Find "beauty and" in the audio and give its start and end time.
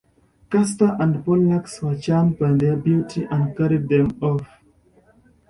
2.75-3.55